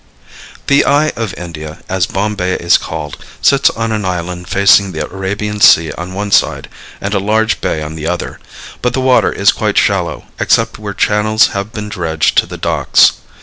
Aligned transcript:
The 0.65 0.83
Eye 0.83 1.11
of 1.15 1.31
India, 1.37 1.77
as 1.87 2.07
Bombay 2.07 2.53
is 2.53 2.79
called, 2.79 3.17
sits 3.39 3.69
on 3.69 3.91
an 3.91 4.03
island 4.03 4.49
facing 4.49 4.93
the 4.93 5.05
Arabian 5.05 5.59
Sea 5.61 5.91
on 5.91 6.15
one 6.15 6.31
side 6.31 6.69
and 6.99 7.13
a 7.13 7.19
large 7.19 7.61
bay 7.61 7.83
on 7.83 7.93
the 7.93 8.07
other, 8.07 8.39
but 8.81 8.93
the 8.93 8.99
water 8.99 9.31
is 9.31 9.51
quite 9.51 9.77
shallow, 9.77 10.25
except 10.39 10.79
where 10.79 10.95
channels 10.95 11.49
have 11.49 11.71
been 11.71 11.87
dredged 11.87 12.35
to 12.39 12.47
the 12.47 12.57
docks. 12.57 13.11